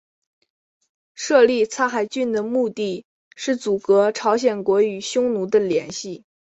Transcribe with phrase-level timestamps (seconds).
[1.13, 3.05] 设立苍海郡的目的
[3.35, 6.25] 是阻隔朝鲜国与匈奴的联系。